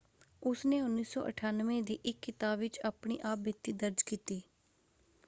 [0.41, 4.41] ਉਸਨੇ 1998 ਦੀ ਇੱਕ ਕਿਤਾਬ ਵਿੱਚ ਆਪਣੀ ਆਪ ਬੀਤੀ ਦਰਜ ਕੀਤੀ।